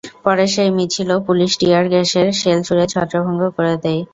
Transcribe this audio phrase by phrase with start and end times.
[0.23, 4.01] পরে সেই মিছিলও police tear গ্যাসের শেল ছুড়ে ছত্রভঙ্গ করে দেয়।